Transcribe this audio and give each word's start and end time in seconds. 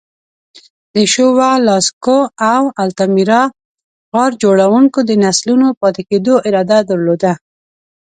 د 0.93 0.95
شووه، 1.13 1.49
لاسکو 1.67 2.19
او 2.53 2.63
التامیرا 2.83 3.41
غار 4.13 4.31
جوړونکو 4.43 4.99
د 5.09 5.11
نسلونو 5.23 5.67
پاتې 5.81 6.01
کېدو 6.09 6.33
اراده 6.47 6.77
درلوده. 6.89 7.31